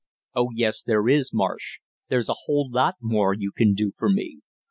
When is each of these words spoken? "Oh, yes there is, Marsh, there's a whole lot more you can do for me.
"Oh, 0.33 0.49
yes 0.55 0.81
there 0.81 1.07
is, 1.07 1.31
Marsh, 1.31 1.77
there's 2.09 2.27
a 2.27 2.33
whole 2.45 2.67
lot 2.71 2.95
more 3.01 3.35
you 3.35 3.51
can 3.51 3.75
do 3.75 3.91
for 3.95 4.09
me. 4.09 4.39